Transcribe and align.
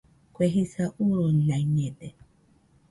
Kue 0.33 0.45
jisa 0.53 0.83
urunaiñede 1.01 2.07